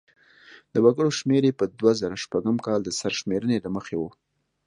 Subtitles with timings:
[0.73, 4.03] د وګړو شمېر یې په دوه زره شپږم کال د سرشمېرنې له مخې و.